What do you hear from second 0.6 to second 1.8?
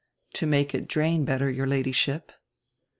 it drain better, your